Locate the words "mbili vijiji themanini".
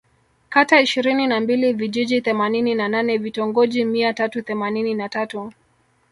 1.39-2.75